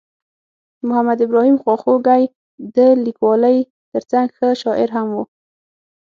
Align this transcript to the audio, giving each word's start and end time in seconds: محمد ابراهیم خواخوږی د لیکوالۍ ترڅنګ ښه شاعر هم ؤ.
محمد 0.87 1.19
ابراهیم 1.25 1.57
خواخوږی 1.63 2.23
د 2.75 2.77
لیکوالۍ 3.05 3.57
ترڅنګ 3.91 4.27
ښه 4.37 4.47
شاعر 4.61 4.89
هم 4.97 5.07
ؤ. 5.21 5.23